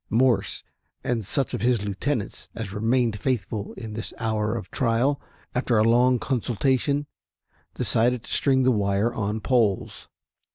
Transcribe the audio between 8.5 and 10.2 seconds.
the wire on poles.